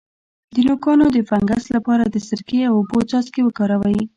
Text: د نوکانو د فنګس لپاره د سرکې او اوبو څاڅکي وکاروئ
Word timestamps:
د 0.53 0.55
نوکانو 0.67 1.05
د 1.15 1.17
فنګس 1.29 1.63
لپاره 1.75 2.03
د 2.07 2.15
سرکې 2.27 2.59
او 2.69 2.73
اوبو 2.79 2.97
څاڅکي 3.09 3.41
وکاروئ 3.43 3.99